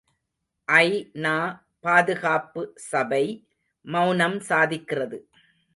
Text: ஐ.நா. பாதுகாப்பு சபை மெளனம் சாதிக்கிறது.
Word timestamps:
ஐ.நா. 0.67 1.35
பாதுகாப்பு 1.79 2.61
சபை 2.89 3.23
மெளனம் 3.85 4.39
சாதிக்கிறது. 4.49 5.19